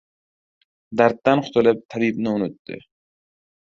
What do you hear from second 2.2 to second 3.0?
unutdi.